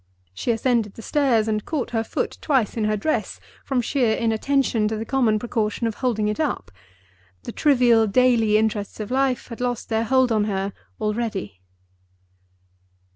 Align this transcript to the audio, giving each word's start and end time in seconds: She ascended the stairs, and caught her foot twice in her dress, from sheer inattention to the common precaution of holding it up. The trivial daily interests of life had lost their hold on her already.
She 0.33 0.49
ascended 0.49 0.95
the 0.95 1.03
stairs, 1.03 1.47
and 1.47 1.63
caught 1.63 1.91
her 1.91 2.03
foot 2.03 2.39
twice 2.41 2.75
in 2.75 2.85
her 2.85 2.97
dress, 2.97 3.39
from 3.63 3.81
sheer 3.81 4.15
inattention 4.15 4.87
to 4.87 4.95
the 4.97 5.05
common 5.05 5.37
precaution 5.37 5.85
of 5.85 5.93
holding 5.93 6.27
it 6.27 6.39
up. 6.39 6.71
The 7.43 7.51
trivial 7.51 8.07
daily 8.07 8.57
interests 8.57 8.99
of 8.99 9.11
life 9.11 9.49
had 9.49 9.61
lost 9.61 9.89
their 9.89 10.05
hold 10.05 10.31
on 10.31 10.45
her 10.45 10.73
already. 10.99 11.61